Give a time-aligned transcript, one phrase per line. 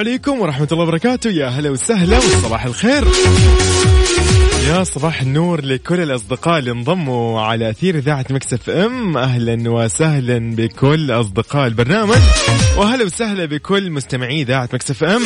[0.00, 1.30] عليكم ورحمة الله وبركاته.
[1.30, 3.04] يا هلا وسهلا وصباح الخير.
[4.68, 9.16] يا صباح النور لكل الأصدقاء اللي انضموا على أثير إذاعة Mix FM.
[9.16, 12.18] أهلا وسهلا بكل أصدقاء البرنامج
[12.76, 15.22] وأهلا وسهلا بكل مستمعي إذاعة Mix FM.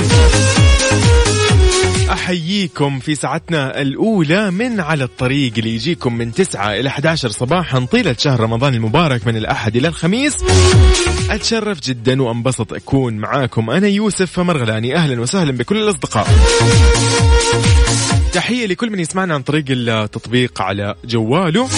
[2.15, 8.17] أحييكم في ساعتنا الأولى من على الطريق اللي يجيكم من 9 إلى 11 صباحا طيلة
[8.19, 10.37] شهر رمضان المبارك من الأحد إلى الخميس.
[11.31, 13.71] أتشرف جدا وأنبسط أكون معاكم.
[13.71, 14.97] أنا يوسف مرغلاني.
[14.97, 16.29] أهلا وسهلا بكل الأصدقاء.
[18.33, 21.69] تحية لكل من يسمعنا عن طريق التطبيق على جواله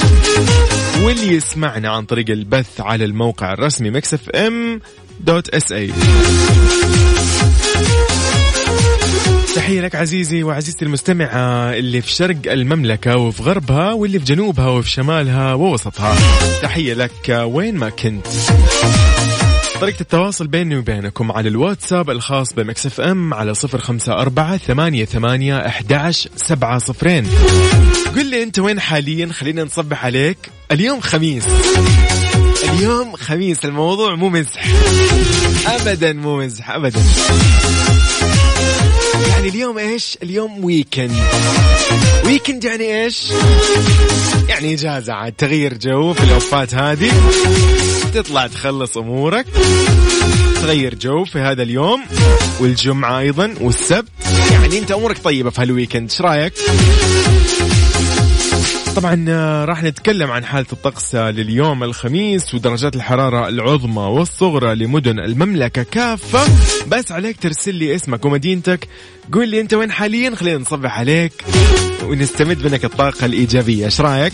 [1.03, 4.81] واللي يسمعنا عن طريق البث على الموقع الرسمي Mix FM
[5.21, 5.93] dot SA.
[9.57, 14.91] تحية لك عزيزي وعزيزتي المستمعة اللي في شرق المملكة وفي غربها واللي في جنوبها وفي
[14.91, 16.17] شمالها ووسطها.
[16.63, 18.27] تحية لك وين ما كنت.
[19.81, 25.05] طريقة التواصل بيني وبينكم على الواتساب الخاص ب Mix FM على صفر خمسة أربعة ثمانية,
[25.05, 27.27] ثمانية أحداش سبعة صفرين.
[28.17, 30.39] قل لي أنت وين حاليا؟ خلينا نصبح عليك.
[30.73, 31.45] اليوم خميس.
[32.69, 34.67] اليوم خميس الموضوع مو مزح.
[35.67, 37.01] أبدا مو مزح أبدا.
[39.29, 41.13] يعني اليوم إيش؟ اليوم weekend
[42.25, 43.33] weekend يعني إيش؟
[44.49, 47.11] يعني إجازة عاد تغيير جو في الاوفات هذه
[48.15, 49.47] تطلع تخلص أمورك
[50.63, 52.05] تغير جو في هذا اليوم
[52.61, 54.09] والجمعة أيضا والسبت
[54.53, 56.53] يعني أنت أمورك طيبة في هال weekend إيش رأيك؟
[58.97, 65.83] طبعا آه، راح نتكلم عن حالة الطقس لليوم الخميس ودرجات الحرارة العظمى والصغرى لمدن المملكة
[65.83, 66.45] كافة.
[66.89, 68.89] بس عليك ترسل لي اسمك ومدينتك.
[69.33, 71.33] قول لي انت وين حاليا؟ خلينا نصبح عليك
[72.05, 73.85] ونستمد منك الطاقة الإيجابية.
[73.85, 74.33] إيش رأيك؟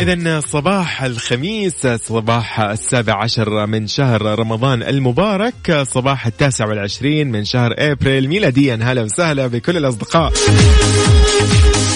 [0.00, 7.74] إذا صباح الخميس صباح السابع عشر من شهر رمضان المبارك صباح التاسع والعشرين من شهر
[7.78, 8.78] أبريل ميلاديا.
[8.82, 10.32] هلا وسهلا بكل الأصدقاء.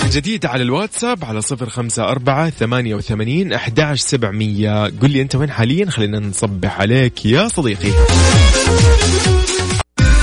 [0.07, 4.85] جديد على الواتساب على صفر خمسة أربعة ثمانية وثمانين أحداش سبعمية.
[4.85, 7.91] قل لي أنت وين حاليا؟ خلينا نصبح عليك يا صديقي.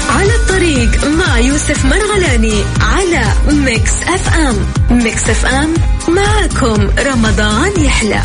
[0.09, 4.65] على الطريق مع يوسف مرغلاني على Mix FM.
[4.97, 5.73] Mix FM
[6.07, 8.21] معكم رمضان يحلى.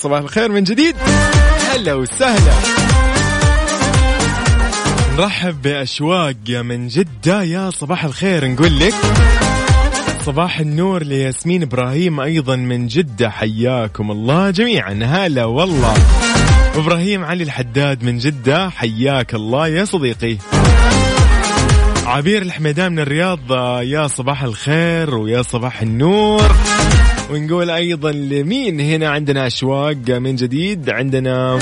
[0.00, 0.96] صباح الخير من جديد.
[1.72, 2.52] هلا وسهلا.
[5.18, 7.42] نرحب بأشواق من جدة.
[7.42, 8.94] يا صباح الخير نقول لك.
[10.26, 13.30] صباح النور لياسمين إبراهيم أيضا من جدة.
[13.30, 15.00] حياكم الله جميعا.
[15.04, 15.94] هلا والله.
[16.74, 18.70] إبراهيم علي الحداد من جدة.
[18.70, 20.36] حياك الله يا صديقي.
[22.06, 23.52] عبير الحميدان من الرياض.
[23.82, 26.56] يا صباح الخير ويا صباح النور.
[27.30, 31.58] ونقول أيضا لمين هنا عندنا أشواق من جديد عندنا.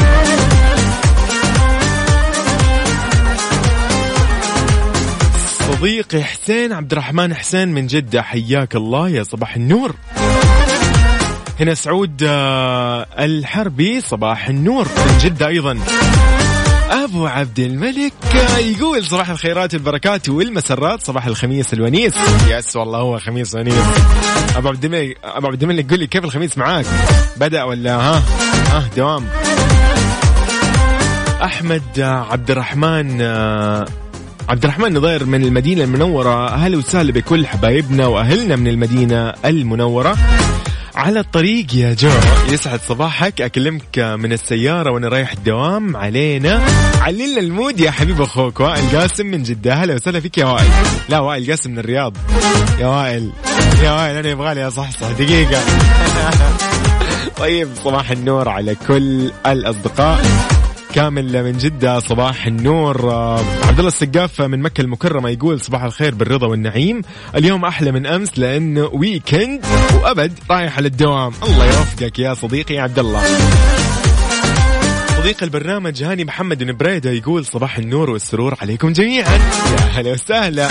[5.59, 9.95] صديقي حسين عبد الرحمن حسين من جدة حياك الله يا صباح النور.
[11.61, 15.79] هنا سعود آه، الحربي صباح النور من جدة أيضا.
[16.91, 18.13] أبو عبد الملك.
[18.35, 21.03] آه، يقول صباح الخيرات والبركات والمسرات.
[21.03, 22.15] صباح الخميس الونيس.
[22.49, 23.75] yes والله هو خميس ونيس.
[24.57, 26.87] أبو عبد الملك أبو عبد الملك قل لي كيف الخميس معاك؟
[27.37, 28.23] بدأ ولا ها؟
[28.73, 29.27] ها دوام.
[31.43, 33.23] أحمد عبد الرحمن
[34.49, 36.49] عبد الرحمن نضير من المدينة المنورة.
[36.49, 40.17] أهلا وسهلا بكل حبايبنا وأهلنا من المدينة المنورة.
[40.99, 42.11] على الطريق يا جو
[42.53, 43.41] يسعد صباحك.
[43.41, 45.97] أكلمك من السيارة وأنا رايح الدوام.
[45.97, 46.65] علينا.
[47.01, 48.61] علي لنا ال mood يا حبيب أخوك.
[48.61, 49.75] وائل قاسم من جدة.
[49.75, 50.71] هلا وسهلا فيك يا وائل.
[51.09, 52.17] لا وائل قاسم من الرياض.
[52.81, 53.31] يا وائل.
[53.83, 55.11] يا وائل أنا يبغى لي أصحصح.
[55.11, 55.61] دقيقة.
[57.41, 60.25] طيب صباح النور على كل الأصدقاء.
[60.95, 63.11] كامل من جدة صباح النور.
[63.65, 67.03] عبد الله السقاف من مكة المكرمة يقول صباح الخير بالرضا والنعيم.
[67.37, 69.65] اليوم أحلى من أمس لأنه ويكند
[70.03, 71.33] وأبد رايح على الدوام.
[71.43, 73.23] الله يوفقك يا صديقي عبد الله.
[75.19, 79.35] صديق البرنامج هاني محمد بريدة يقول صباح النور والسرور عليكم جميعا.
[79.35, 80.69] يا هلا وسهلا.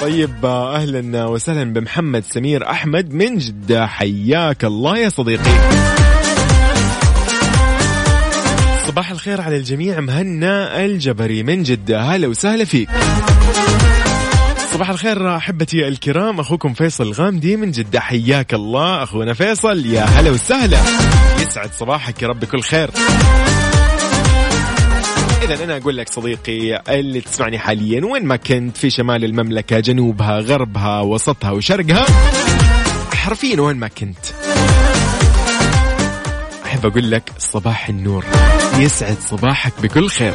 [0.00, 3.86] طيب أهلا وسهلا بمحمد سمير أحمد من جدة.
[3.86, 5.50] حياك الله يا صديقي.
[8.86, 12.02] صباح الخير على الجميع مهنا الجبري من جدة.
[12.02, 12.88] هلا وسهلا فيك.
[14.72, 18.00] صباح الخير أحبتي الكرام أخوكم فيصل الغامدي من جدة.
[18.00, 19.86] حياك الله أخونا فيصل.
[19.86, 20.78] يا هلا وسهلا.
[21.40, 22.90] يسعد صباحك يا رب كل خير.
[25.42, 30.40] إذا أنا أقول لك صديقي اللي تسمعني حاليا وين ما كنت في شمال المملكة جنوبها
[30.40, 32.06] غربها وسطها وشرقها
[33.14, 34.26] حرفيا وين ما كنت.
[36.64, 38.24] أحب أقول لك صباح النور.
[38.78, 40.32] يسعد صباحك بكل خير.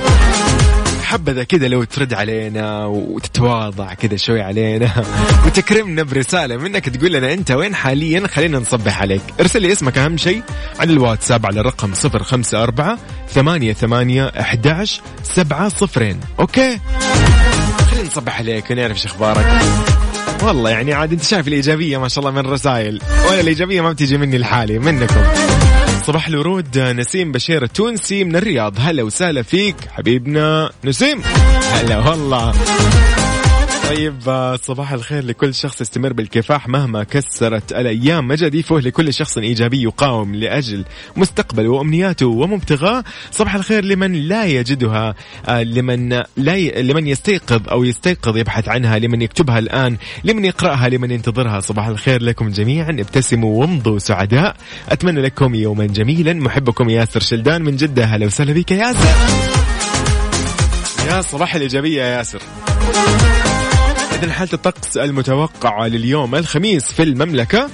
[1.03, 5.03] حبذا كذا لو ترد علينا وتتواضع كذا شوي علينا
[5.45, 9.21] وتكرمنا برسالة منك تقول لنا أنت وين حاليا؟ خلينا نصبح عليك.
[9.39, 10.41] ارسل لي اسمك أهم شيء
[10.79, 12.97] على الواتساب على الرقم صفر خمسة أربعة
[13.29, 16.19] ثمانية ثمانية أحداش سبعة صفرين.
[16.39, 16.79] okay؟
[17.91, 19.61] خلينا نصبح عليك ونعرف شو أخبارك.
[20.43, 23.01] والله يعني عاد أنت شايف الإيجابية ما شاء الله من الرسائل.
[23.25, 25.50] وأنا الإيجابية ما بتيجي مني لحالي منكم.
[26.01, 28.73] صباح الورود نسيم بشير التونسي من الرياض.
[28.79, 31.21] هلا وسهلا فيك حبيبنا نسيم.
[31.73, 32.53] هلا والله.
[33.95, 38.27] طيب آه، صباح الخير لكل شخص يستمر بالكفاح مهما كسرت الأيام.
[38.27, 40.85] مجاديفه لكل شخص إيجابي يقاوم لأجل
[41.15, 43.03] مستقبله وأمنياته ومبتغاه.
[43.31, 45.15] صباح الخير لمن لا يجدها
[45.47, 46.83] آه، لمن لا ي...
[46.83, 51.59] لمن يستيقظ أو يستيقظ يبحث عنها لمن يكتبها الآن لمن يقرأها لمن ينتظرها.
[51.59, 52.89] صباح الخير لكم جميعا.
[52.89, 54.55] ابتسموا وامضوا سعداء.
[54.89, 56.33] أتمنى لكم يوما جميلا.
[56.33, 57.61] محبكم ياسر شلدان.
[57.61, 59.09] من جدة هلا وسهلا بك يا ياسر.
[61.07, 62.41] يا صباح الإيجابية يا ياسر.
[64.23, 67.69] إذا حالة الطقس المتوقعة لليوم الخميس في المملكة.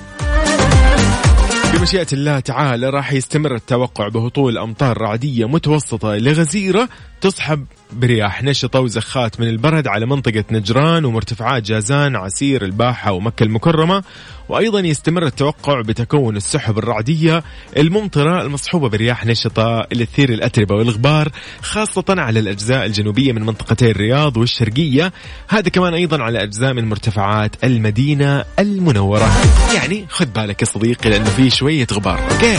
[1.73, 6.89] بمشيئة الله تعالى راح يستمر التوقع بهطول أمطار رعدية متوسطة لغزيرة
[7.21, 14.03] تصحب برياح نشطة وزخات من البرد على منطقة نجران ومرتفعات جازان عسير الباحة ومكة المكرمة.
[14.49, 17.43] وأيضا يستمر التوقع بتكون السحب الرعدية
[17.77, 21.31] الممطرة المصحوبة برياح نشطة لتثير الأتربة والغبار
[21.61, 25.13] خاصة على الأجزاء الجنوبية من منطقتي الرياض والشرقية.
[25.47, 29.29] هذا كمان أيضا على أجزاء من مرتفعات المدينة المنورة.
[29.75, 32.57] يعني خذ بالك يا صديقي لأنه في شوية غبار okay؟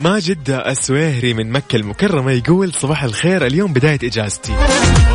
[0.00, 4.52] ماجد السويهري من مكة المكرمة يقول صباح الخير اليوم بداية إجازتي.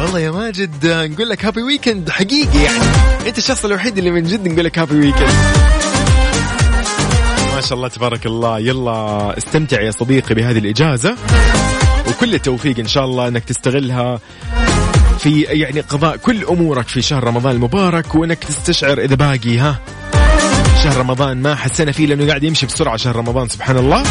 [0.02, 2.84] والله يا ماجد نقول لك happy weekend حقيقي يعني.
[3.28, 5.34] أنت الشخص الوحيد اللي من جد نقول لك happy weekend
[7.56, 8.60] ما شاء الله تبارك الله.
[8.60, 11.15] يلا استمتع يا صديقي بهذه الإجازة.
[12.10, 14.20] وكل التوفيق إن شاء الله أنك تستغلها
[15.20, 19.80] في يعني قضاء كل أمورك في شهر رمضان المبارك وأنك تستشعر إذا باقي ها.
[20.84, 24.04] شهر رمضان ما حسينا فيه لأنه قاعد يمشي بسرعة شهر رمضان سبحان الله.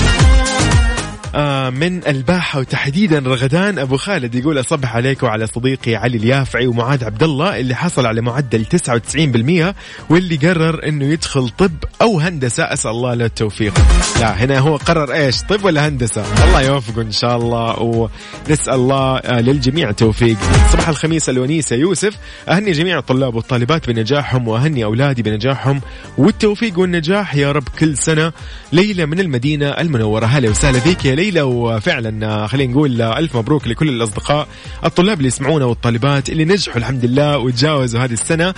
[1.70, 7.22] من الباحة وتحديدا رغدان أبو خالد يقول أصبح عليك وعلى صديقي علي اليافعي ومعاذ عبد
[7.22, 9.74] الله اللي حصل على معدل 99%
[10.10, 11.70] واللي قرر أنه يدخل طب
[12.02, 12.64] أو هندسة.
[12.64, 13.74] أسأل الله له التوفيق.
[14.20, 19.16] لا هنا هو قرر إيش طب ولا هندسة؟ الله يوفقه إن شاء الله ونسأل الله
[19.18, 20.36] آه، للجميع التوفيق
[20.72, 22.16] صباح الخميس الونيسة يوسف.
[22.48, 25.80] أهني جميع الطلاب والطالبات بنجاحهم وأهني أولادي بنجاحهم
[26.18, 28.32] والتوفيق والنجاح يا رب كل سنة.
[28.72, 30.26] ليلى من المدينة المنورة.
[30.26, 31.23] هلا وسهلا فيك يا ليلى.
[31.32, 34.48] وفعلا آه، خلينا نقول آه، ألف مبروك لكل الأصدقاء
[34.84, 38.54] الطلاب اللي يسمعونا والطالبات اللي نجحوا الحمد لله وتجاوزوا هذه السنة.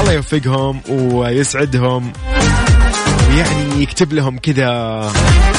[0.00, 2.12] الله يوفقهم ويسعدهم
[3.30, 5.00] ويعني يكتب لهم كذا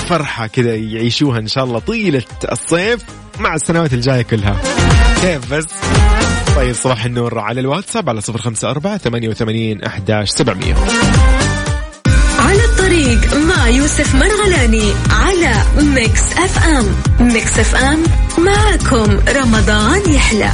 [0.10, 3.04] فرحة كذا يعيشوها إن شاء الله طيلة الصيف
[3.40, 4.62] مع السنوات الجاية كلها.
[5.22, 5.66] كيف بس؟
[6.56, 10.76] طيب صباح النور على الواتساب على صفر خمسة أربعة ثمانية وثمانين أحداش سبعمية.
[12.58, 16.86] على الطريق مع يوسف مرغلاني على Mix FM.
[17.20, 18.04] Mix FM
[18.38, 20.52] معكم رمضان يحلى.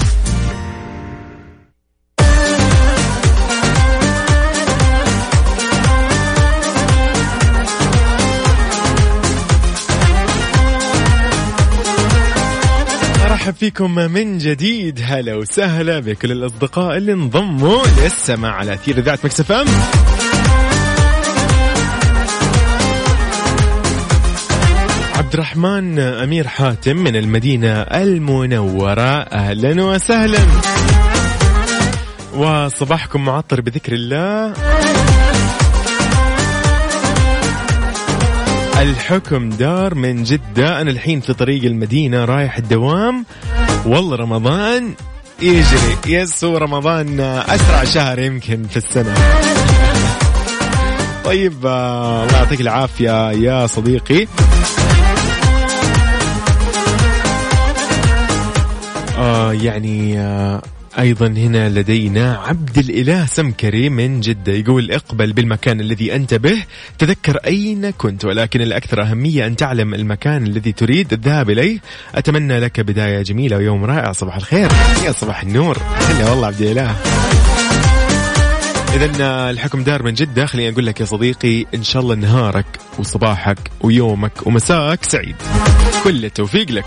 [13.25, 14.99] أرحب فيكم من جديد.
[15.03, 19.67] هلا وسهلا بكل الأصدقاء اللي انضموا للسماع على أثير إذاعة مكسف ام.
[25.33, 29.19] عبد الرحمن أمير حاتم من المدينة المنورة.
[29.19, 30.39] أهلا وسهلا.
[32.35, 34.53] وصباحكم معطر بذكر الله.
[38.81, 40.81] الحكم دار من جدة.
[40.81, 43.25] أنا الحين في طريق المدينة رايح الدوام.
[43.85, 44.93] والله رمضان
[45.41, 45.97] يجري.
[46.07, 49.13] يسو رمضان أسرع شهر يمكن في السنة.
[51.25, 54.27] طيب آه، الله يعطيك العافية يا صديقي.
[59.17, 60.61] آه يعني آه
[60.99, 66.63] أيضا هنا لدينا عبد الإله سمكري من جدة يقول اقبل بالمكان الذي أنت به.
[66.99, 71.13] تذكر أين كنت ولكن الأكثر أهمية أن تعلم المكان الذي تريد.
[71.13, 71.79] الذهاب إليه.
[72.15, 74.11] أتمنى لك بداية جميلة ويوم رائع.
[74.11, 74.69] صباح الخير.
[75.05, 75.77] يا صباح النور.
[75.77, 76.95] هلا والله عبد الإله.
[78.93, 80.45] إذا الحكم دار من جدة.
[80.45, 82.65] خليني أقول لك يا صديقي إن شاء الله نهارك
[82.99, 85.35] وصباحك ويومك ومساك سعيد.
[86.03, 86.85] كل التوفيق لك.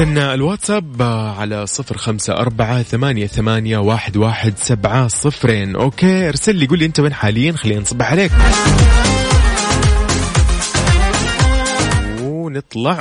[0.00, 1.02] إذا الواتساب
[1.38, 5.76] على صفر خمسة أربعة ثمانية, ثمانية واحد, واحد سبعة صفرين.
[5.76, 8.32] أوكي ارسل لي قول لي أنت وين حاليا خلينا نصبح عليك.
[12.22, 13.00] ونطلع.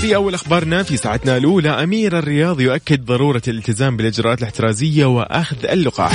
[0.00, 6.12] في أول أخبارنا في ساعتنا الأولى أمير الرياض يؤكد ضرورة الالتزام بالإجراءات الاحترازية وأخذ اللقاح.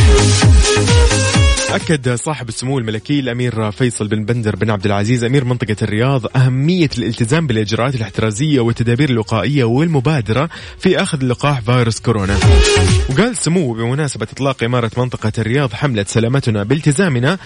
[1.73, 6.89] أكد صاحب السمو الملكي الأمير فيصل بن بندر بن عبد العزيز أمير منطقة الرياض أهمية
[6.97, 10.49] الالتزام بالإجراءات الاحترازية والتدابير الوقائية والمبادرة
[10.79, 12.37] في أخذ لقاح فيروس كورونا.
[13.09, 17.37] وقال سمو بمناسبة إطلاق إمارة منطقة الرياض حملة سلامتنا بالتزامنا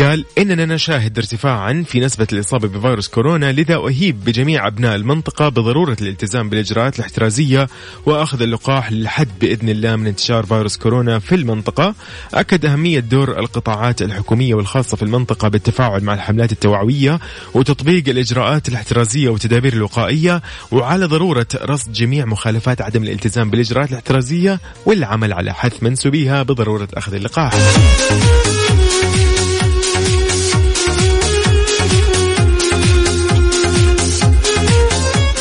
[0.00, 5.96] قال إننا نشاهد ارتفاعا في نسبة الإصابة بفيروس كورونا لذا أهيب بجميع أبناء المنطقة بضرورة
[6.02, 7.68] الالتزام بالإجراءات الاحترازية
[8.06, 11.94] وأخذ اللقاح للحد بإذن الله من انتشار فيروس كورونا في المنطقة.
[12.34, 13.38] أكد أهمية دور
[13.74, 17.20] القطاعات الحكومية والخاصة في المنطقة بالتفاعل مع الحملات التوعوية
[17.54, 25.32] وتطبيق الإجراءات الاحترازية والتدابير الوقائية وعلى ضرورة رصد جميع مخالفات عدم الالتزام بالإجراءات الاحترازية والعمل
[25.32, 27.54] على حث منسوبيها بضرورة أخذ اللقاح.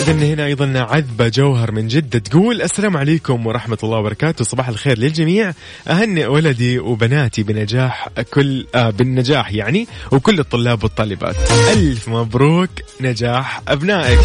[0.04, 4.46] إذن هنا أيضا عذبة جوهر من جدة تقول السلام عليكم ورحمة الله وبركاته.
[4.46, 5.54] صباح الخير للجميع.
[5.88, 11.36] أهنئ ولدي وبناتي بنجاح كل آه بالنجاح يعني وكل الطلاب والطالبات.
[11.74, 12.70] ألف مبروك
[13.02, 14.20] نجاح أبنائك.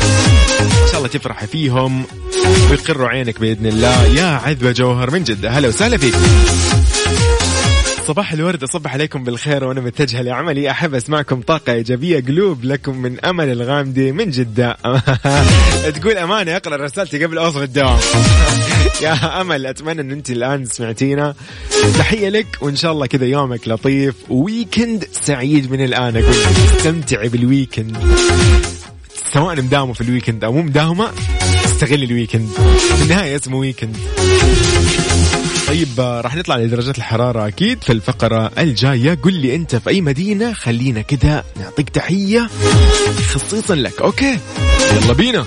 [0.60, 2.04] إن شاء الله تفرحي فيهم
[2.70, 4.04] ويقروا عينك بإذن الله.
[4.04, 5.50] يا عذبة جوهر من جدة.
[5.50, 6.14] هلا وسهلا فيك.
[8.08, 10.70] صباح الورد أصبح عليكم بالخير وأنا متجهه لعملي.
[10.70, 14.76] أحب أسمعكم طاقة إيجابية قلوب لكم من أمل الغامدي من جدة.
[15.96, 17.98] تقول أمانة أقرأ رسالتي قبل اوصل الدوام.
[19.02, 21.34] يا أمل أتمنى أن أنت الآن سمعتينا.
[21.98, 24.14] تحية لك وإن شاء الله كذا يومك لطيف.
[24.28, 26.16] weekend سعيد من الآن.
[26.16, 26.34] أقول
[26.76, 27.96] استمتعي بال weekend.
[29.32, 31.10] سواء مداومة في ال weekend أو مو مداومة
[31.64, 32.48] استغل ال weekend.
[32.96, 33.96] في النهاية اسمه weekend.
[35.68, 37.84] طيب آه، راح نطلع لدرجات الحرارة أكيد.
[37.84, 42.50] في الفقرة الجاية قل لي أنت في أي مدينة خلينا كذا نعطيك تحية
[43.34, 44.00] خصيصا لك.
[44.00, 44.38] okay
[44.92, 45.46] يلا بينا.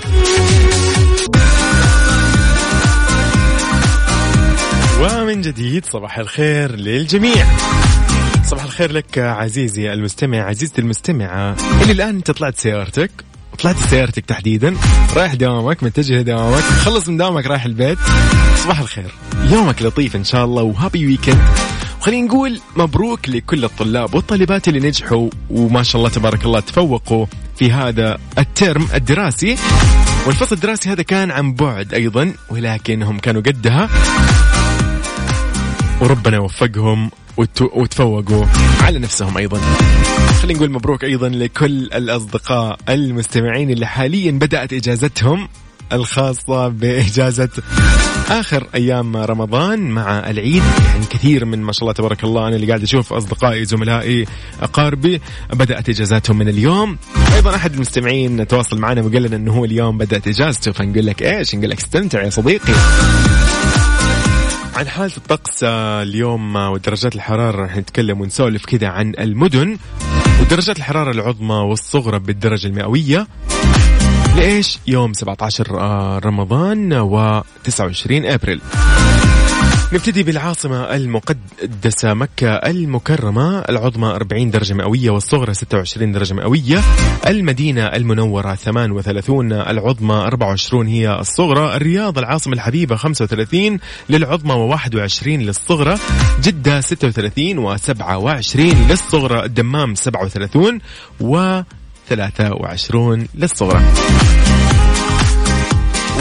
[5.00, 7.46] ومن جديد صباح الخير للجميع.
[8.44, 11.56] صباح الخير لك عزيزي المستمع عزيزتي المستمعة.
[11.82, 13.10] اللي الآن أنت طلعت سيارتك؟
[13.58, 14.76] طلعت سيارتك تحديدا.
[15.16, 17.98] رايح دوامك متجه لدوامك خلص من دوامك رايح البيت.
[18.56, 19.14] صباح الخير.
[19.50, 21.42] يومك لطيف إن شاء الله و happy weekend
[22.00, 27.72] وخلينا نقول مبروك لكل الطلاب والطالبات اللي نجحوا وما شاء الله تبارك الله تفوقوا في
[27.72, 29.56] هذا الترم الدراسي.
[30.26, 33.88] والفصل الدراسي هذا كان عن بعد أيضا ولكنهم كانوا قدها.
[36.00, 37.10] وربنا وفقهم
[37.58, 38.46] وتفوقوا
[38.80, 39.60] على نفسهم أيضا.
[40.42, 45.48] خلينا نقول مبروك أيضا لكل الأصدقاء المستمعين اللي حاليا بدأت إجازتهم.
[45.92, 47.48] الخاصة بإجازة
[48.30, 50.62] آخر أيام رمضان مع العيد.
[50.86, 54.26] يعني كثير من ما شاء الله تبارك الله أنا اللي قاعد أشوف أصدقائي زملائي
[54.62, 55.20] أقاربي
[55.52, 56.98] بدأت إجازاتهم من اليوم.
[57.34, 61.54] أيضا أحد المستمعين تواصل معنا وقال لنا أنه هو اليوم بدأت إجازته فنقول لك إيش؟
[61.54, 62.72] نقول لك استمتع يا صديقي.
[64.76, 69.78] عن حالة الطقس آه، اليوم آه، ودرجات الحرارة راح نتكلم ونسولف كذا عن المدن.
[70.40, 73.26] ودرجات الحرارة العظمى والصغرى بالدرجة المئوية.
[74.36, 78.60] لإيش يوم 17 آه، رمضان و 29 أبريل؟
[79.92, 86.80] نبتدي بالعاصمة المقدسة مكة المكرمة العظمى 40 درجة مئوية والصغرى 26 درجة مئوية
[87.26, 95.98] المدينة المنورة 38 العظمى 24 هي الصغرى الرياض العاصمة الحبيبة 35 للعظمى و21 للصغرى
[96.42, 98.56] جدة 36 و27
[98.90, 100.78] للصغرى الدمام 37
[101.20, 101.60] و
[102.14, 103.82] 23 للصغرى.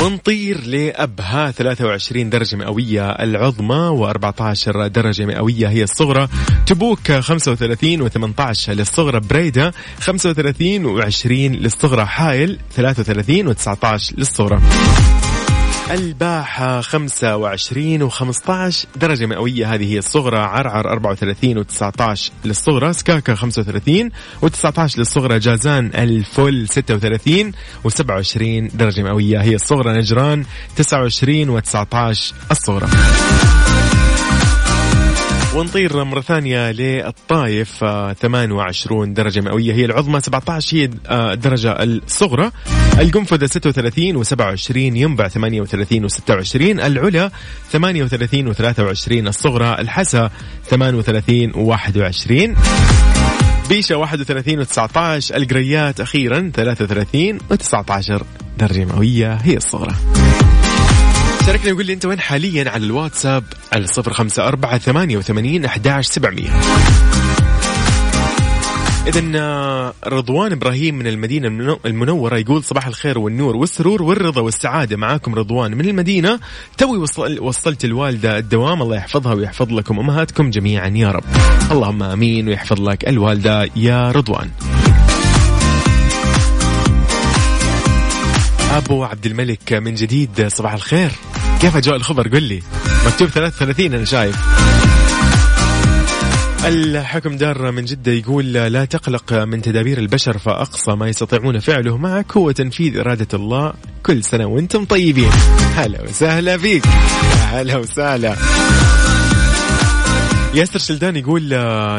[0.02, 6.28] ونطير لأبها 23 درجة مئوية العظمى و14 درجة مئوية هي الصغرى.
[6.66, 14.62] تبوك 35 و18 للصغرى بريدة 35 و20 للصغرى حايل 33 و19 للصغرى.
[15.92, 20.38] الباحة 25 و15 درجة مئوية هذه هي الصغرى.
[20.38, 22.94] عرعر 34 و19 للصغرى.
[22.94, 24.12] سكاكا 35
[24.46, 25.40] و19 للصغرى.
[25.40, 27.52] جازان الفل 36
[27.88, 29.42] و27 درجة مئوية.
[29.42, 30.46] هي الصغرى نجران
[30.76, 31.96] 29 و19
[32.52, 32.88] الصغرى.
[35.56, 37.84] ونطير مرة ثانية للطايف
[38.22, 39.74] 28 درجة مئوية.
[39.74, 42.52] هي العظمى 17 هي الدرجة الصغرى.
[43.00, 47.32] القنفذة 36 و27 ينبع 38 و26 العلا
[47.72, 50.30] 38 و23 الصغرى الحسا
[50.70, 52.58] 38 و21
[53.70, 58.24] بيشة 31 و19 القريات أخيرا 33 و19
[58.58, 59.94] درجة مئوية هي الصغرى.
[61.46, 63.44] شاركنا يقول لي أنت وين حاليا على الواتساب
[63.74, 66.50] على صفر خمسة أربعة ثمانية وثمانين أحداش سبعمية.
[69.08, 75.78] إذا رضوان إبراهيم من المدينة المنورة يقول صباح الخير والنور والسرور والرضا والسعادة معاكم رضوان
[75.78, 76.40] من المدينة.
[76.78, 81.24] توي وصل وصلت الوالدة الدوام الله يحفظها ويحفظ لكم أمهاتكم جميعا يا رب.
[81.72, 84.50] اللهم آمين ويحفظ لك الوالدة يا رضوان.
[88.72, 91.12] أبو عبد الملك من جديد صباح الخير.
[91.62, 92.62] كيف أجواء الخبر؟ قل لي.
[93.06, 94.36] مكتوب 33 أنا شايف.
[96.66, 102.38] الحكم دار من جدة يقول لا تقلق من تدابير البشر فأقصى ما يستطيعون فعله معك
[102.38, 103.74] هو تنفيذ إرادة الله.
[104.04, 105.32] كل سنة وأنتم طيبين.
[105.76, 106.84] هلا وسهلا فيك.
[107.52, 108.36] هلا وسهلا.
[110.54, 111.50] ياسر شلدان يقول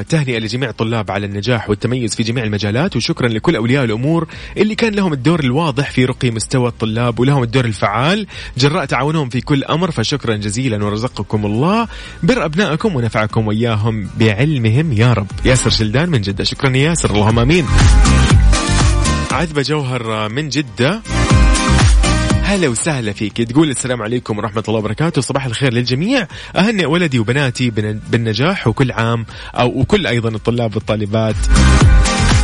[0.08, 4.94] تهنئة لجميع الطلاب على النجاح والتميز في جميع المجالات وشكرا لكل أولياء الأمور اللي كان
[4.94, 8.26] لهم الدور الواضح في رقي مستوى الطلاب ولهم الدور الفعال.
[8.56, 11.88] جراء تعاونهم في كل أمر فشكرا جزيلا ورزقكم الله.
[12.22, 15.30] بر أبنائكم ونفعكم وإياهم بعلمهم يا رب.
[15.44, 16.44] ياسر شلدان من جدة.
[16.44, 17.66] شكرا يا ياسر اللهم آمين.
[19.30, 21.02] عذبة جوهر من جدة.
[22.52, 23.42] هلا وسهلا فيك.
[23.42, 25.20] تقول السلام عليكم ورحمة الله وبركاته.
[25.20, 26.26] صباح الخير للجميع.
[26.56, 27.70] أهنئ ولدي وبناتي
[28.10, 31.36] بالنجاح وكل عام أو وكل أيضا الطلاب والطالبات.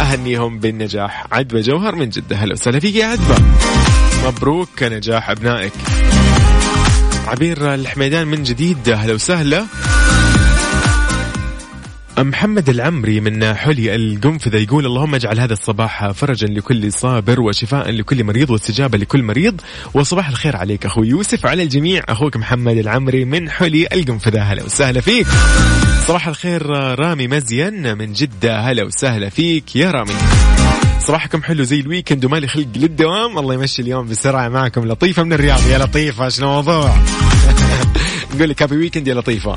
[0.00, 1.26] أهنيهم بالنجاح.
[1.32, 2.36] عدبة جوهر من جدة.
[2.36, 3.36] هلا وسهلا فيك يا عدبة
[4.26, 5.72] مبروك نجاح أبنائك.
[7.26, 8.88] عبير الحميدان من جديد.
[8.88, 9.66] هلا وسهلا.
[12.22, 18.24] محمد العمري من حلي القنفذة يقول اللهم اجعل هذا الصباح فرجا لكل صابر وشفاء لكل
[18.24, 19.60] مريض واستجابة لكل مريض.
[19.94, 22.02] وصباح الخير عليك أخوي يوسف على الجميع.
[22.08, 24.42] أخوك محمد العمري من حلي القنفذة.
[24.42, 25.26] هلا وسهلا فيك.
[26.06, 26.66] صباح الخير
[26.98, 28.60] رامي مزين من جدة.
[28.60, 30.14] هلا وسهلا فيك يا رامي.
[31.00, 33.38] صباحكم حلو زي ال weekend ومالي خلق للدوام.
[33.38, 34.88] الله يمشي اليوم بسرعة معكم.
[34.88, 35.66] لطيفة من الرياض.
[35.70, 36.96] يا لطيفة شنو الموضوع؟
[38.34, 39.56] نقول لك happy weekend يا لطيفة.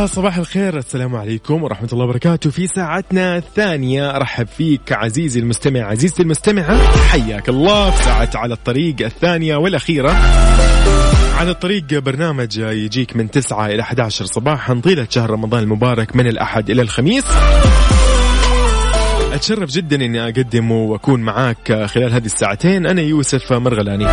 [0.00, 2.50] يا صباح الخير السلام عليكم ورحمة الله وبركاته.
[2.50, 6.96] في ساعتنا الثانية أرحب فيك عزيزي المستمع عزيزتي المستمعة.
[6.96, 10.10] حياك الله في ساعة على الطريق الثانية والأخيرة.
[11.38, 16.70] على الطريق برنامج يجيك من 9 إلى 11 صباحا طيلة شهر رمضان المبارك من الأحد
[16.70, 17.24] إلى الخميس.
[19.32, 22.86] أتشرف جدا أني أقدم وأكون معاك خلال هذه الساعتين.
[22.86, 24.06] أنا يوسف مرغلاني.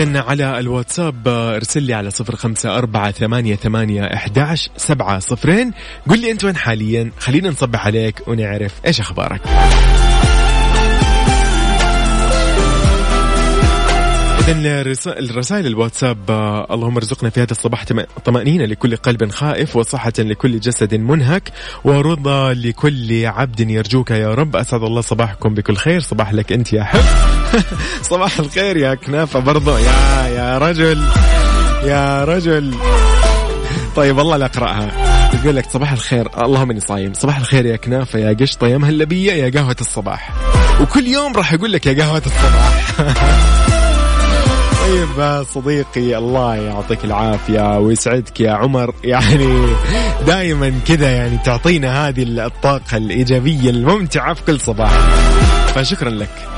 [0.00, 5.72] إذا على الواتساب آه، ارسل لي على صفر خمسة أربعة ثمانية, ثمانية إحداش سبعة صفرين.
[6.08, 9.40] قل لي أنت وين حاليا؟ خلينا نصبح عليك ونعرف إيش أخبارك.
[14.52, 17.84] الرسائل الواتساب آه، اللهم ارزقنا في هذا الصباح
[18.24, 21.52] طمأنينة لكل قلب خائف وصحة لكل جسد منهك
[21.84, 24.56] ورضا لكل عبد يرجوك يا رب.
[24.56, 26.00] أسعد الله صباحكم بكل خير.
[26.00, 27.00] صباح لك أنت يا حب.
[28.10, 29.76] صباح الخير يا كنافة برضو.
[29.76, 31.02] يا يا رجل.
[31.84, 32.74] يا رجل.
[33.96, 34.90] طيب والله لا اقراها
[35.34, 36.44] يقول لك صباح الخير.
[36.44, 37.12] اللهم إني صايم.
[37.12, 40.32] صباح الخير يا كنافة يا قشطه يا مهلبيه يا قهوة الصباح.
[40.80, 43.76] وكل يوم راح أقول لك يا قهوة الصباح.
[44.90, 48.94] طيب صديقي الله يعطيك العافية ويسعدك يا عمر.
[49.04, 49.66] يعني
[50.26, 54.90] دائما كذا يعني تعطينا هذه الطاقة الإيجابية الممتعة في كل صباح.
[55.74, 56.48] فشكرا لك.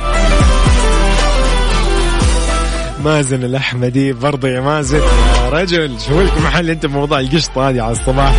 [3.05, 4.99] مازن الأحمدي برضه يا مازن.
[4.99, 8.35] يا رجل شو لك محل أنت بموضوع القشطة هذه على الصباح؟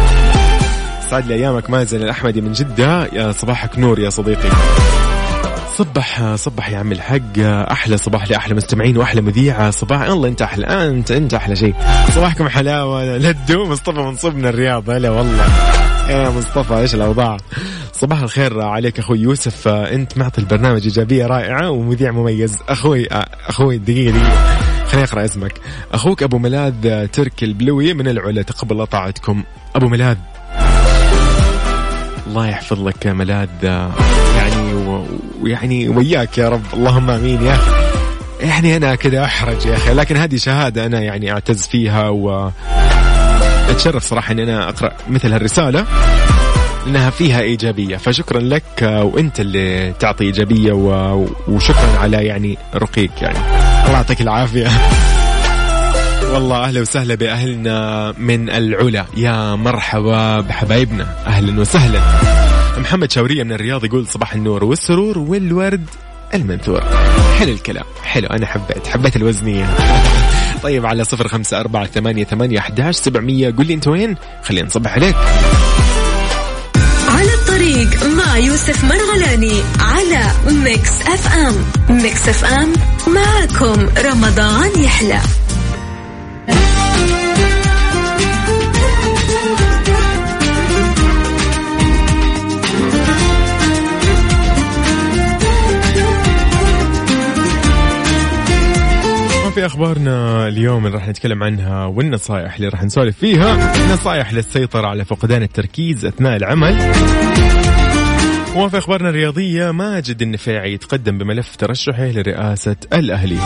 [1.10, 3.06] سعد لي أيامك مازن الأحمدي من جدة.
[3.06, 4.50] يا صباحك نور يا صديقي.
[5.78, 7.40] صبح صبح يا عم الحق.
[7.72, 9.72] أحلى صباح لأحلى مستمعين وأحلى مذيعة.
[9.72, 11.76] صباح الله انت أحلى أنت انت أحلى شيء.
[12.16, 13.18] صباحكم حلاوة.
[13.18, 14.90] لدو مصطفى منصب من الرياض.
[14.90, 15.46] هلا والله.
[16.10, 17.38] يا مصطفى إيش الأوضاع؟
[17.94, 19.68] صباح الخير عليك أخوي يوسف.
[19.68, 22.58] أنت معطي البرنامج إيجابية رائعة ومذيع مميز.
[22.70, 23.08] أخوي
[23.48, 24.48] أخوي دقيقة دقيقة.
[24.86, 25.54] خليني أقرأ اسمك.
[25.94, 28.42] أخوك أبو ملاذ ترك البلوي من العلا.
[28.42, 29.44] تقبل طاعتكم
[29.76, 30.18] أبو ملاذ
[32.28, 33.50] الله يحفظ لك ملاذ
[35.44, 36.64] ويعني وياك يا رب.
[36.74, 37.54] اللهم آمين يا.
[37.54, 37.72] أخي
[38.48, 42.52] يعني أنا كذا أحرج يا أخي لكن هذه شهادة أنا يعني أعتز فيها و
[43.70, 45.86] أتشرف صراحة إني أنا أقرأ مثل هالرسالة
[46.86, 47.98] لأنها فيها إيجابية.
[47.98, 51.26] فشكرا لك وأنت اللي تعطي إيجابية و...
[51.48, 53.38] وشكرا على يعني رقيك يعني.
[53.86, 54.68] الله يعطيك العافية.
[56.34, 59.06] والله أهلا وسهلا بأهلنا من العلا.
[59.18, 61.08] يا مرحبا بحبايبنا.
[61.28, 62.00] أهلا وسهلا.
[62.78, 65.86] محمد شاورية من الرياض يقول صباح النور والسرور والورد
[66.34, 66.82] المنثور
[67.40, 67.84] حلو الكلام.
[68.04, 68.28] حلو.
[68.28, 68.88] أنا حبيت.
[68.88, 69.70] حبيت الوزنية
[70.64, 73.50] طيب على صفر خمسة أربعة ثمانية, ثمانية أحداش سبعمية.
[73.50, 75.16] قل لي أنت وين؟ خلينا نصبح عليك.
[77.08, 81.56] على الطريق مع يوسف مرغلاني على Mix FM.
[81.90, 82.74] Mix FM.
[83.08, 85.20] معكم رمضان يحلى.
[99.54, 103.74] في أخبارنا اليوم اللي راح نتكلم عنها والنصائح اللي راح نسولف فيها.
[103.94, 106.92] نصائح للسيطرة على فقدان التركيز أثناء العمل.
[108.56, 113.38] وفي أخبارنا الرياضية ماجد النفيعي يتقدم بملف ترشحه لرئاسة الأهلي.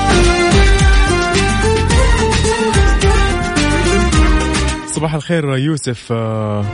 [4.95, 6.11] صباح الخير يوسف.
[6.11, 6.65] آه،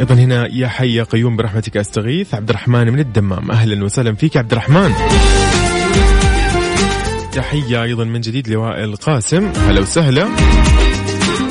[0.00, 2.34] أيضا هنا يا حي يا قيوم برحمتك أستغيث.
[2.34, 3.50] عبد الرحمن من الدمام.
[3.50, 4.92] أهلا وسهلا فيك عبد الرحمن.
[7.36, 10.28] تحية أيضا من جديد لوائل قاسم هلا وسهلا.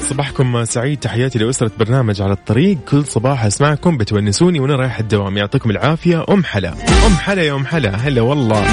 [0.01, 0.99] صباحكم سعيد.
[0.99, 2.77] تحياتي لأسرة برنامج على الطريق.
[2.89, 5.37] كل صباح أسمعكم بتونسوني وأنا رايح الدوام.
[5.37, 6.25] يعطيكم العافية.
[6.29, 6.73] أم حلا.
[7.07, 7.95] أم حلا يا أم حلا.
[7.95, 8.65] هلا والله.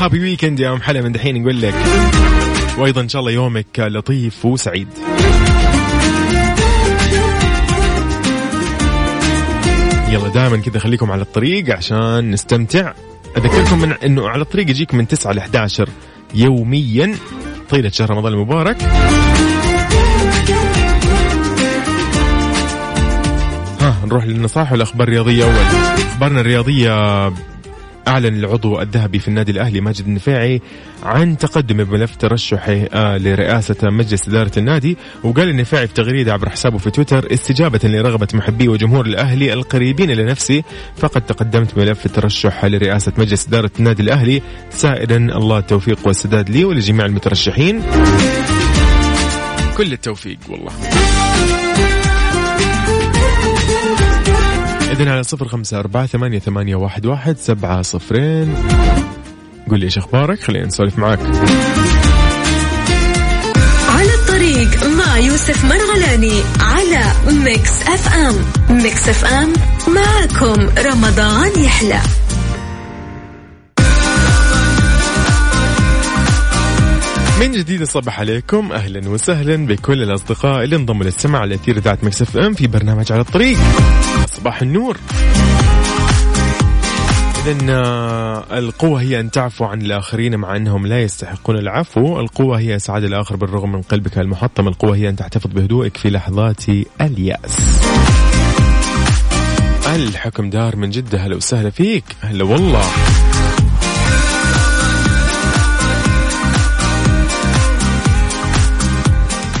[0.00, 1.02] هابي ويكند يا أم حلا.
[1.02, 1.74] من دحين نقول لك.
[2.78, 4.88] وأيضا إن شاء الله يومك لطيف وسعيد.
[10.08, 12.92] يلا دائما كذا خليكم على الطريق عشان نستمتع.
[13.36, 15.88] أذكركم من أنه على الطريق يجيك من 9 ل 11
[16.36, 17.14] يوميا.
[17.70, 18.82] طيلة شهر رمضان المبارك.
[23.80, 25.54] ها نروح للنصائح والأخبار الرياضية أول.
[26.12, 27.28] أخبارنا الرياضية
[28.08, 30.60] أعلن العضو الذهبي في النادي الأهلي ماجد النفيعي
[31.02, 34.96] عن تقدمه بملف ترشحه آه، لرئاسة مجلس إدارة النادي.
[35.24, 40.24] وقال النفيعي في تغريدة عبر حسابه في تويتر استجابة لرغبة محبي وجمهور الأهلي القريبين إلى
[40.24, 40.62] نفسي
[40.96, 44.42] فقد تقدمت بملف الترشح لرئاسة مجلس إدارة النادي الأهلي.
[44.70, 47.82] سائلا الله التوفيق والسداد لي ولجميع المترشحين.
[49.76, 50.72] كل التوفيق والله.
[54.96, 58.54] إذن على صفر خمسة أربعة ثمانية, ثمانية واحد, واحد سبعة صفرين.
[59.70, 61.18] قول لي إيش أخبارك؟ خلينا نسولف معاك.
[63.88, 67.04] على الطريق مع يوسف مرغلاني على
[67.44, 68.34] Mix FM.
[68.76, 69.52] Mix FM
[69.88, 72.00] معكم رمضان يحلى.
[77.40, 78.72] من جديد صبح عليكم.
[78.72, 83.20] أهلا وسهلا بكل الأصدقاء اللي انضموا للسمع على أثير إذاعة Mix FM في برنامج على
[83.20, 83.58] الطريق.
[84.32, 84.96] صباح النور.
[87.46, 92.20] إذا آه، القوة هي أن تعفو عن الآخرين مع أنهم لا يستحقون العفو.
[92.20, 94.68] القوة هي إسعاد الآخر بالرغم من قلبك المحطم.
[94.68, 96.64] القوة هي أن تحتفظ بهدوئك في لحظات
[97.00, 97.80] اليأس.
[99.94, 101.18] الحكم دار من جدة.
[101.18, 102.04] هلا وسهلا فيك.
[102.20, 102.84] هلا والله.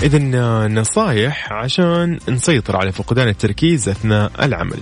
[0.06, 0.18] إذا
[0.68, 4.78] نصايح عشان نسيطر على فقدان التركيز أثناء العمل.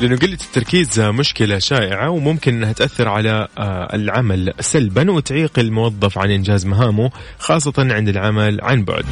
[0.00, 6.30] لأنه قلة التركيز مشكلة شائعة وممكن أنها تأثر على آه، العمل سلبا وتعيق الموظف عن
[6.30, 9.06] إنجاز مهامه خاصة عند العمل عن بعد.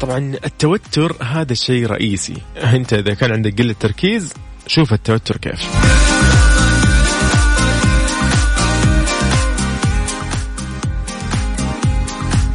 [0.00, 2.36] طبعا التوتر هذا الشيء رئيسي.
[2.56, 4.34] أنت إذا كان عندك قلة تركيز
[4.66, 5.68] شوف التوتر كيف.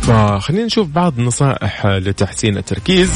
[0.04, 3.12] فخلينا نشوف بعض النصائح لتحسين التركيز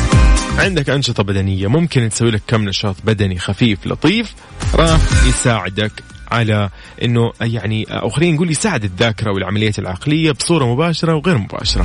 [0.57, 4.35] عندك أنشطة بدنية ممكن تسوي لك كم نشاط بدني خفيف لطيف
[4.75, 5.91] راح يساعدك
[6.31, 6.69] على
[7.03, 11.83] إنه يعني أو خلينا نقول يساعد الذاكرة والعمليات العقلية بصورة مباشرة وغير مباشرة.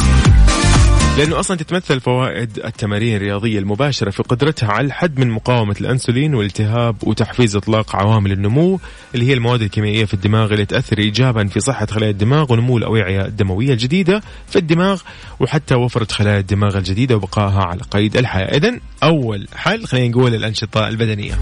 [1.18, 6.96] لأنه أصلا تتمثل فوائد التمارين الرياضية المباشرة في قدرتها على الحد من مقاومة الأنسولين والالتهاب
[7.02, 8.80] وتحفيز إطلاق عوامل النمو
[9.14, 13.24] اللي هي المواد الكيميائية في الدماغ اللي تأثر ايجابا في صحة خلايا الدماغ ونمو الأوعية
[13.24, 15.00] الدموية الجديدة في الدماغ
[15.40, 20.88] وحتى وفرة خلايا الدماغ الجديدة وبقائها على قيد الحياة، اذا أول حل خلينا نقول الأنشطة
[20.88, 21.38] البدنية.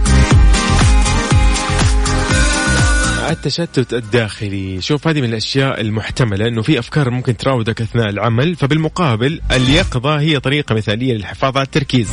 [3.31, 4.81] التشتت الداخلي.
[4.81, 10.41] شوف هذه من الأشياء المحتملة أنه في أفكار ممكن تراودك أثناء العمل فبالمقابل اليقظة هي
[10.41, 12.09] طريقة مثالية للحفاظ على التركيز.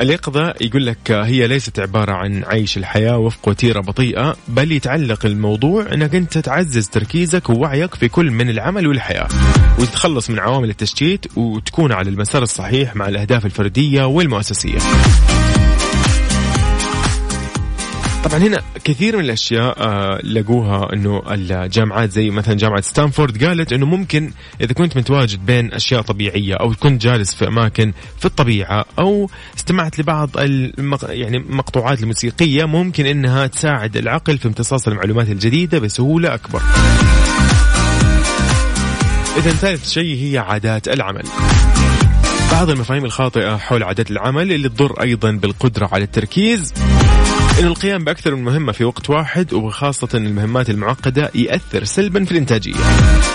[0.00, 5.86] اليقظة يقول لك هي ليست عبارة عن عيش الحياة وفق وتيرة بطيئة بل يتعلق الموضوع
[5.92, 9.28] أنك أنت تعزز تركيزك ووعيك في كل من العمل والحياة.
[9.78, 14.78] وتتخلص من عوامل التشتيت وتكون على المسار الصحيح مع الأهداف الفردية والمؤسسية.
[18.24, 23.86] طبعا هنا كثير من الأشياء آه، لقوها إنه الجامعات زي مثلا جامعة ستانفورد قالت إنه
[23.86, 24.30] ممكن
[24.60, 29.98] إذا كنت متواجد بين أشياء طبيعية أو كنت جالس في أماكن في الطبيعة أو استمعت
[29.98, 31.04] لبعض المق...
[31.08, 36.62] يعني مقطوعات الموسيقية ممكن إنها تساعد العقل في امتصاص المعلومات الجديدة بسهولة أكبر.
[39.36, 41.24] اذا ثالث شيء هي عادات العمل.
[42.52, 46.74] بعض المفاهيم الخاطئة حول عادات العمل اللي تضر أيضا بالقدرة على التركيز
[47.60, 52.74] إن القيام بأكثر من مهمة في وقت واحد وخاصة المهمات المعقدة يأثر سلبا في الإنتاجية.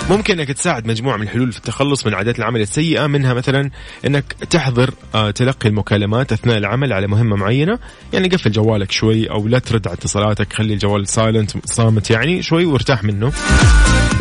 [0.10, 3.70] ممكن أنك تساعد مجموعة من الحلول في التخلص من عادات العمل السيئة منها مثلا
[4.08, 7.80] أنك تحضر آه، تلقي المكالمات أثناء العمل على مهمة معينة.
[8.14, 12.66] يعني قفل جوالك شوي أو لا ترد على اتصالاتك خلي الجوال سايلنت صامت يعني شوي
[12.66, 13.32] وارتاح منه.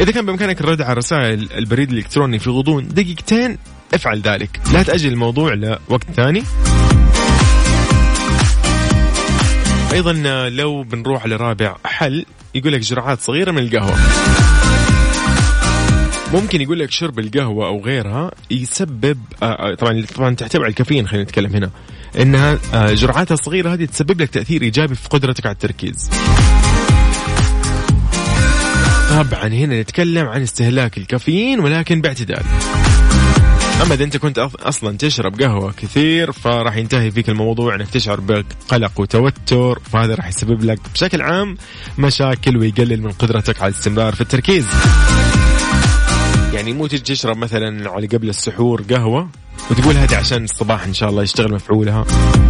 [0.00, 3.58] إذا كان بإمكانك الرد على رسائل البريد الإلكتروني في غضون دقيقتين
[3.94, 4.60] افعل ذلك.
[4.72, 6.42] لا تأجل الموضوع لوقت ثاني.
[9.94, 10.12] أيضا
[10.48, 13.98] لو بنروح لرابع حل يقول لك جرعات صغيرة من القهوة
[16.32, 21.24] ممكن يقول لك شرب القهوة أو غيرها يسبب آه، آه، طبعا طبعا تعتبر الكافيين خلينا
[21.24, 21.70] نتكلم هنا
[22.18, 26.10] إنها آه، جرعاتها الصغيرة هذه تسبب لك تأثير إيجابي في قدرتك على التركيز.
[29.10, 32.42] طبعا هنا نتكلم عن استهلاك الكافيين ولكن باعتدال.
[33.82, 39.00] اما اذا أنت كنت أصلا تشرب قهوة كثير فراح ينتهي فيك الموضوع إنك تشعر بقلق
[39.00, 41.56] وتوتر فهذا راح يسبب لك بشكل عام
[41.98, 44.66] مشاكل ويقلل من قدرتك على الاستمرار في التركيز.
[46.52, 49.28] يعني مو تجي تشرب مثلا على قبل السحور قهوة
[49.70, 52.04] وتقول هذه عشان الصباح إن شاء الله يشتغل مفعولها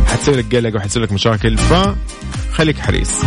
[0.07, 3.21] حتسوي لك قلق وحتسوي لك مشاكل فخليك حريص.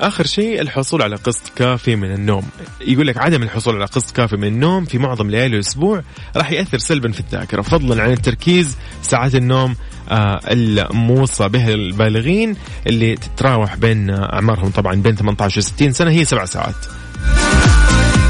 [0.00, 2.42] آخر شيء الحصول على قسط كافي من النوم.
[2.80, 6.02] يقول لك عدم الحصول على قسط كافي من النوم في معظم ليالي الأسبوع
[6.36, 9.76] راح يأثر سلبا في الذاكرة فضلا عن التركيز ساعات النوم
[10.08, 12.56] آه الموصى بها البالغين
[12.86, 16.86] اللي تتراوح بين آه أعمارهم طبعا بين 18 و 60 سنة هي سبع ساعات.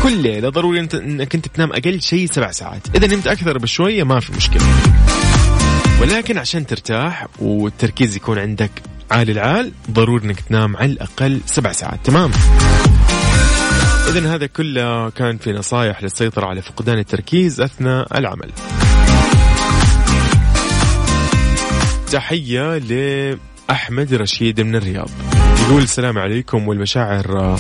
[0.02, 2.82] كل ليلة ضروري إنك أنت تنام أقل شيء سبع ساعات.
[2.94, 4.62] إذا نمت أكثر بشوية ما في مشكلة.
[6.00, 8.70] ولكن عشان ترتاح والتركيز يكون عندك
[9.10, 11.98] عالي العال ضروري إنك تنام على الأقل سبع ساعات.
[12.04, 12.30] تمام؟
[14.08, 18.50] اذا هذا كله كان في نصائح للسيطرة على فقدان التركيز أثناء العمل.
[22.12, 25.10] تحية لأحمد رشيد من الرياض.
[25.66, 27.56] يقول السلام عليكم والمشاعر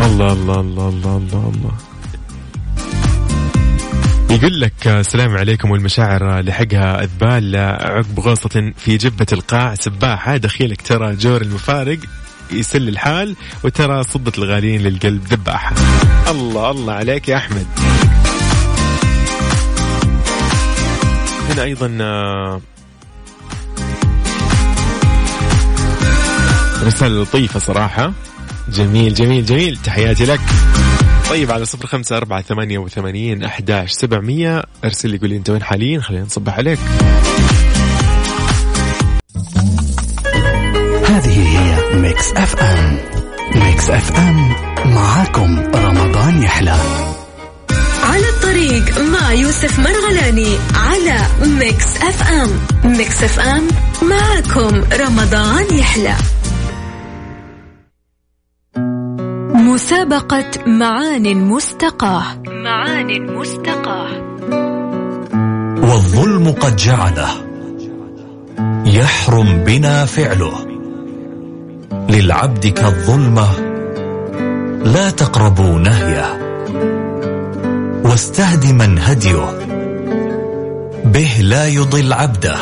[0.00, 1.89] الله الله الله الله الله الله.
[4.30, 10.36] يقول لك السلام عليكم والمشاعر لحقها اذبال عقب غوصة في جبة القاع سباحة.
[10.36, 11.98] دخيلك ترى جور المفارق
[12.52, 15.74] يسل الحال وترى صدة الغاليين للقلب ذباحة.
[16.30, 17.66] الله الله عليك يا أحمد.
[21.50, 22.60] هنا أيضا آه،
[26.82, 28.12] رسالة لطيفة صراحة.
[28.68, 29.76] جميل جميل جميل.
[29.76, 30.40] تحياتي لك.
[31.30, 34.62] طيب على صفر خمسة أربعة ثمانية وثمانين أحداش سبعمية.
[34.84, 36.78] أرسل لي قولي أنت وين حاليا؟ خلينا نصبح عليك.
[41.04, 42.98] هذه هي Mix FM.
[43.54, 46.76] Mix FM معاكم رمضان يحلى.
[48.02, 52.50] على الطريق مع يوسف مرغلاني على Mix FM.
[52.84, 53.68] Mix FM
[54.02, 56.14] معكم رمضان يحلى.
[59.60, 62.24] مسابقة معان مستقاة.
[62.46, 64.10] معان مستقاة.
[65.82, 67.28] والظلم قد جعله.
[68.86, 70.52] يحرم بنا فعله.
[72.08, 73.48] للعبد كالظلمة
[74.84, 76.40] لا تقربوا نهيه.
[78.04, 79.58] واستهدما هديه
[81.04, 82.56] به لا يضل عبده.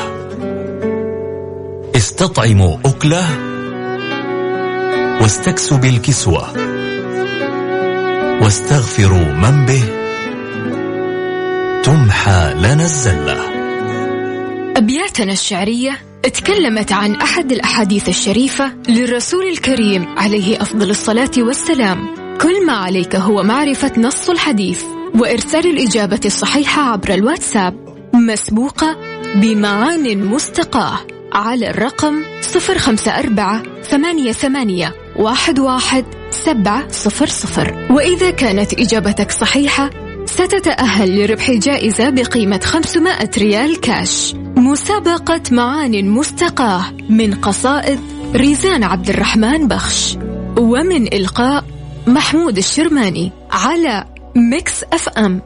[1.97, 3.27] استطعموا أكله
[5.21, 6.78] واستكسوا بالكسوة.
[8.43, 9.83] واستغفروا من به.
[11.83, 13.39] تمحى لنا الزلة.
[14.77, 22.15] أبياتنا الشعرية تكلمت عن أحد الأحاديث الشريفة للرسول الكريم عليه أفضل الصلاة والسلام.
[22.41, 24.83] كل ما عليك هو معرفة نص الحديث
[25.15, 27.75] وإرسال الإجابة الصحيحة عبر الواتساب.
[28.15, 28.97] مسبوقة
[29.35, 30.99] بمعان مستقاة
[31.33, 36.05] على الرقم 054 ثمانية ثمانية واحد واحد
[36.45, 37.87] سبعة صفر صفر.
[37.91, 39.91] وإذا كانت إجابتك صحيحة
[40.27, 44.35] ستتأهل لربح جائزة بقيمة 500 ريال كاش.
[44.57, 48.01] مسابقة معان مستقاة من قصائد
[48.35, 50.17] ريزان عبد الرحمن بخش.
[50.59, 51.65] ومن إلقاء
[52.07, 54.05] محمود الشرماني على
[54.37, 55.43] Mix FM.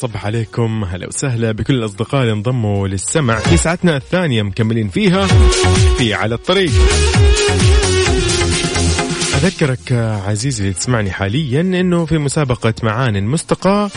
[0.00, 5.26] أصبح عليكم هلا وسهلا بكل الأصدقاء اللي انضموا للسمع في ساعتنا الثانية مكملين فيها
[5.98, 6.70] في على الطريق.
[9.34, 9.92] أذكرك
[10.26, 13.90] عزيزي اللي تسمعني حاليا أنه في مسابقة معان مستقى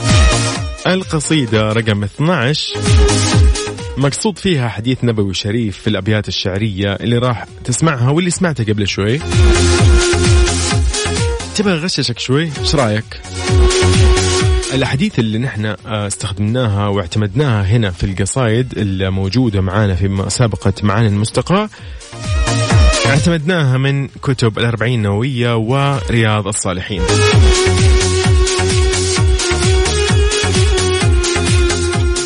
[0.88, 2.74] القصيدة رقم 12
[3.98, 9.20] مقصود فيها حديث نبوي شريف في الأبيات الشعرية اللي راح تسمعها واللي سمعتها قبل شوي.
[11.56, 13.22] تبغى أغششك شوي؟ إيش رأيك؟
[14.74, 21.70] الأحاديث اللي نحن آه، استخدمناها واعتمدناها هنا في القصائد الموجوده معانا في مسابقه معانا المستقى
[23.06, 27.02] اعتمدناها من كتب الأربعين النووية ورياض الصالحين.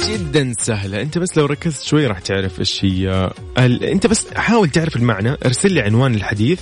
[0.10, 1.02] جدا سهلة.
[1.02, 3.32] أنت بس لو ركزت شوي راح تعرف إيش هي.
[3.58, 3.84] ال...
[3.84, 5.38] أنت بس حاول تعرف المعنى.
[5.46, 6.60] ارسل لي عنوان الحديث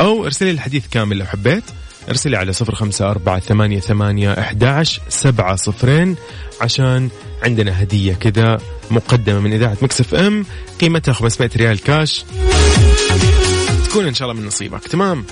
[0.00, 1.64] أو ارسل لي الحديث كامل لو حبيت.
[2.08, 6.16] ارسل لي على صفر خمسة أربعة ثمانية ثمانية أحداش سبعة صفرين
[6.60, 7.08] عشان
[7.42, 8.58] عندنا هدية كذا
[8.90, 10.46] مقدمة من إذاعة Mix FM.
[10.80, 12.24] قيمتها 500 ريال كاش.
[13.88, 14.88] تكون إن شاء الله من نصيبك.
[14.88, 15.24] تمام؟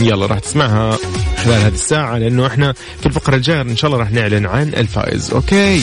[0.00, 0.98] يلا راح تسمعها
[1.44, 5.30] خلال هذه الساعة لأنه إحنا في الفقرة الجاية إن شاء الله راح نعلن عن الفائز.
[5.30, 5.82] okay؟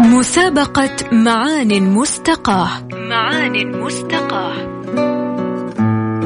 [0.00, 2.88] مسابقة معان مستقاة.
[2.92, 4.77] معان مستقاة.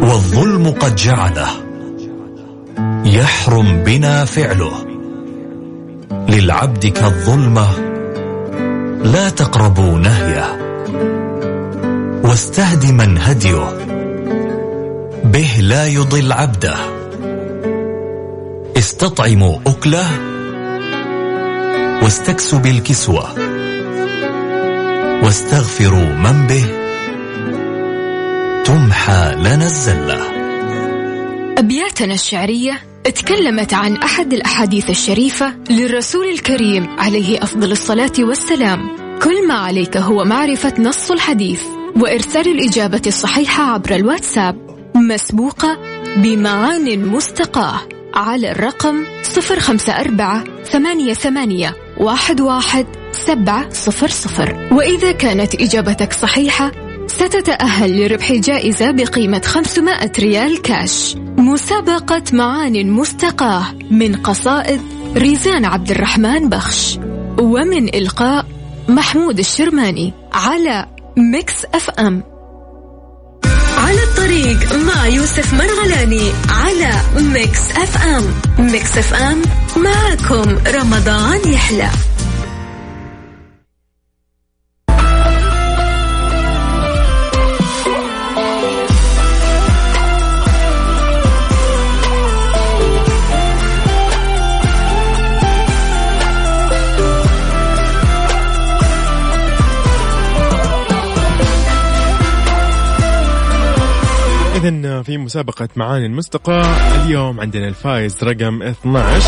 [0.03, 1.49] والظلم قد جعله.
[3.05, 4.73] يحرم بنا فعله.
[6.29, 7.69] للعبد كالظلمة
[9.05, 10.59] لا تقربوا نهيه.
[12.25, 13.69] واستهدما هديه
[15.25, 16.77] به لا يضل عبده.
[18.79, 20.07] استطعموا أكله.
[22.03, 23.25] واستكسوا بالكسوة.
[25.23, 26.82] واستغفروا من به.
[28.65, 30.21] تمحى لنا الزلة.
[31.59, 38.97] أبياتنا الشعرية تكلمت عن أحد الأحاديث الشريفة للرسول الكريم عليه أفضل الصلاة والسلام.
[39.23, 41.63] كل ما عليك هو معرفة نص الحديث
[41.97, 44.57] وإرسال الإجابة الصحيحة عبر الواتساب.
[44.95, 45.79] مسبوقة
[46.17, 47.81] بمعان مستقاة
[48.15, 49.05] على الرقم
[49.51, 54.69] 054 ثمانية ثمانية واحد واحد سبعة صفر صفر.
[54.73, 56.73] وإذا كانت إجابتك صحيحة
[57.13, 61.17] ستتأهل لربح جائزة بقيمة 500 ريال كاش.
[61.39, 64.81] مسابقة معان مستقاة من قصائد
[65.17, 66.99] ريزان عبد الرحمن بخش.
[67.39, 68.47] ومن إلقاء
[68.89, 70.87] محمود الشرماني على
[71.17, 72.23] Mix FM.
[73.79, 78.25] على الطريق مع يوسف مرغلاني على Mix FM.
[78.59, 79.43] ميكس أف أم
[79.77, 81.89] معكم رمضان يحلى.
[104.63, 106.63] في مسابقة معان مستقاة
[107.05, 109.21] اليوم عندنا الفايز رقم 12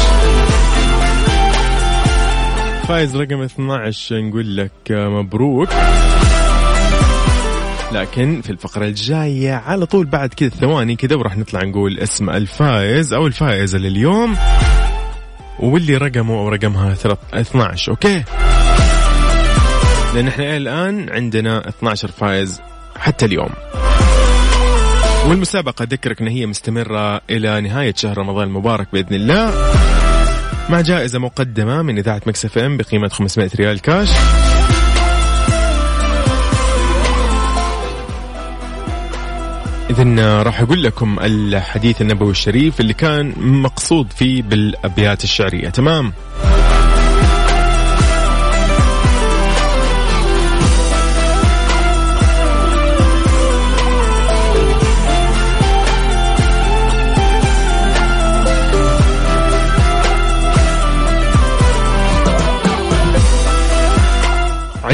[2.88, 5.68] فايز رقم 12 نقول لك مبروك.
[7.92, 13.12] لكن في الفقرة الجاية على طول بعد كذا ثواني كذا وراح نطلع نقول اسم الفائز
[13.12, 14.36] أو الفائزة لليوم.
[15.58, 16.92] واللي رقمه أو رقمها
[17.34, 18.24] 12 okay؟
[20.14, 22.60] لأن إحنا الآن عندنا 12 فائز
[22.96, 23.50] حتى اليوم.
[25.28, 29.52] والمسابقة أذكرك أن هي مستمرة إلى نهاية شهر رمضان المبارك بإذن الله.
[30.70, 34.08] مع جائزة مقدمة من إذاعة مكسف إم بقيمة 500 ريال كاش.
[39.90, 45.68] إذا راح أقول لكم الحديث النبوي الشريف اللي كان مقصود فيه بالأبيات الشعرية.
[45.68, 46.12] تمام؟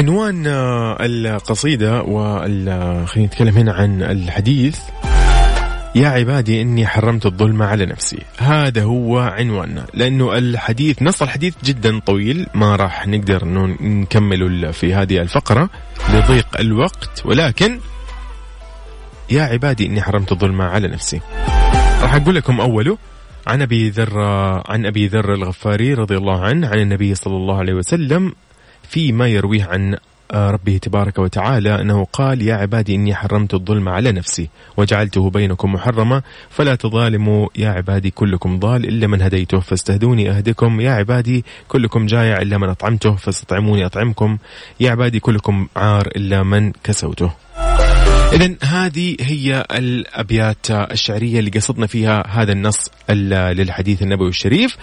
[0.01, 4.79] عنوان آه، القصيدة وخلينا نتكلم هنا عن الحديث.
[5.95, 8.19] يا عبادي إني حرمت الظلم على نفسي.
[8.37, 13.45] هذا هو عنواننا لأنه الحديث نص الحديث جدا طويل ما راح نقدر
[13.81, 15.69] نكمله في هذه الفقرة
[16.13, 17.21] لضيق الوقت.
[17.25, 17.79] ولكن
[19.29, 21.21] يا عبادي إني حرمت الظلم على نفسي.
[22.01, 22.97] راح أقول لكم أوله
[23.47, 24.19] عن أبي ذر
[24.65, 28.33] عن أبي ذر الغفاري رضي الله عنه عن النبي صلى الله عليه وسلم.
[28.91, 29.97] فيما يرويه عن
[30.33, 36.21] ربه تبارك وتعالى أنه قال يا عبادي إني حرمت الظلم على نفسي وجعلته بينكم محرما
[36.49, 42.41] فلا تظالموا يا عبادي كلكم ضال إلا من هديته فاستهدوني أهدكم يا عبادي كلكم جائع
[42.41, 44.37] إلا من أطعمته فاستطعموني أطعمكم
[44.79, 47.31] يا عبادي كلكم عار إلا من كسوته.
[48.33, 54.77] إذا هذه هي الأبيات الشعرية اللي قصدنا فيها هذا النص للحديث النبوي الشريف.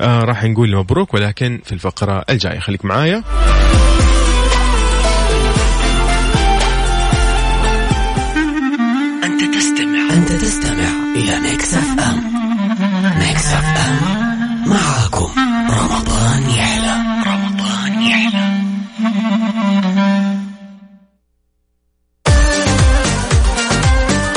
[0.00, 2.58] آه راح نقول مبروك ولكن في الفقرة الجاية.
[2.58, 3.22] خليك معايا.
[9.24, 10.12] أنت تستمع.
[10.12, 12.22] أنت تستمع إلى Mix FM.
[13.18, 14.68] Mix FM.
[14.70, 15.30] معاكم
[15.70, 16.81] رمضان يحلى.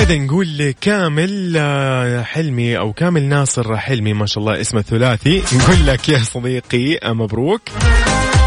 [0.06, 5.44] إذا نقول كامل آه، حلمي أو كامل ناصر حلمي ما شاء الله اسمه ثلاثي.
[5.54, 7.62] نقول لك يا صديقي آه، مبروك.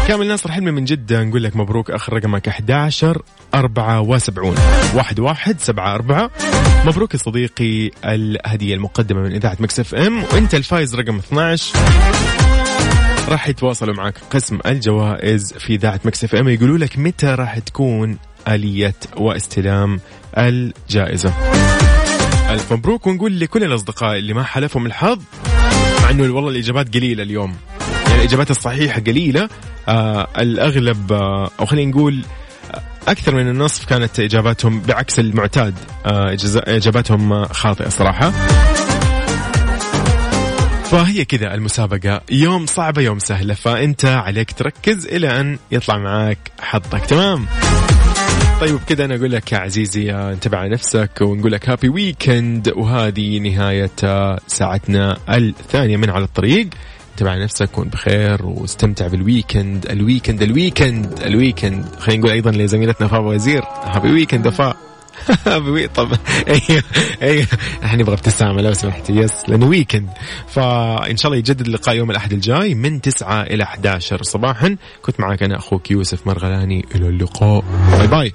[0.07, 3.21] كامل ناصر حلمي من جدة نقول لك مبروك آخر رقمك 11
[3.55, 4.55] 74
[4.95, 6.31] واحد واحد سبعة أربعة.
[6.85, 10.23] مبروك يا صديقي الهدية المقدمة من إذاعة Mix FM.
[10.23, 11.77] وأنت الفايز رقم 12
[13.29, 16.49] راح يتواصلوا معك قسم الجوائز في إذاعة Mix FM.
[16.49, 19.99] يقولوا لك متى راح تكون آلية واستلام
[20.37, 21.33] الجائزة.
[22.49, 25.19] ألف مبروك ونقول لكل الأصدقاء اللي ما حالفهم الحظ
[26.03, 27.55] مع أنه والله الإجابات قليلة اليوم.
[28.07, 29.49] يعني الإجابات الصحيحة قليلة
[29.87, 32.21] آه الأغلب آه أو خلينا نقول
[33.07, 35.73] أكثر من النصف كانت إجاباتهم بعكس المعتاد.
[36.05, 38.31] آه إجاباتهم خاطئة صراحة.
[40.91, 42.21] فهي كذا المسابقة.
[42.31, 47.05] يوم صعبة يوم سهلة فأنت عليك تركز إلى أن يطلع معك حظك.
[47.05, 47.45] تمام؟
[48.61, 53.39] طيب كذا أنا أقول لك يا عزيزي انتبه على نفسك ونقول لك هابي ويكند وهذه
[53.39, 56.67] نهاية ساعتنا الثانية من على الطريق.
[57.11, 63.21] انتبه على نفسك كون بخير واستمتع بالويكند الويكند الويكند الويكند خلينا نقول أيضا لزميلتنا وفاء
[63.21, 63.63] وزير.
[63.83, 64.77] happy weekend وفاء
[65.95, 66.11] طب
[66.47, 66.83] أيوه
[67.21, 67.47] أيوه
[67.83, 70.09] إحنا نبغى ابتسامة لو سمحتي yes لأنه weekend
[70.47, 74.75] فإن شاء الله يجدد اللقاء يوم الأحد الجاي من 9 إلى 11 صباحا.
[75.01, 76.85] كنت معك أنا أخوك يوسف مرغلاني.
[76.95, 77.63] إلى اللقاء.
[77.97, 78.33] bye bye